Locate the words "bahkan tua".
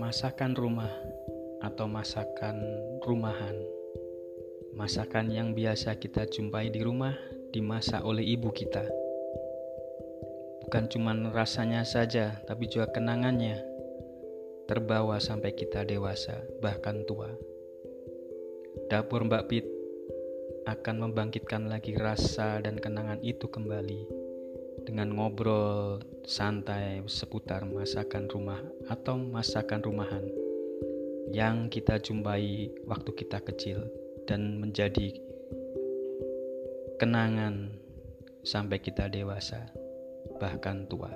16.64-17.28, 40.40-41.12